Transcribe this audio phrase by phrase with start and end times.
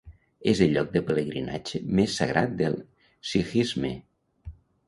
[0.51, 2.81] És el lloc de pelegrinatge més sagrat del
[3.33, 3.93] sikhisme.